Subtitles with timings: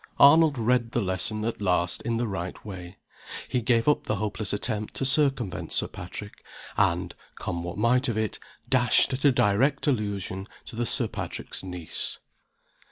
[0.17, 2.97] Arnold read the lesson, at last, in the right way.
[3.47, 6.43] He gave up the hopeless attempt to circumvent Sir Patrick,
[6.75, 12.17] and come what might of it dashed at a direct allusion to Sir Patrick's niece.